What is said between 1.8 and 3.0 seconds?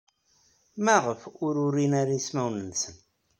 ara ismawen-nsen?